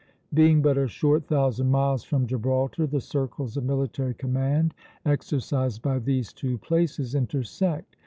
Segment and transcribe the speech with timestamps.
[0.33, 4.73] Being but a short thousand miles from Gibraltar, the circles of military command
[5.05, 7.97] exercised by these two places intersect.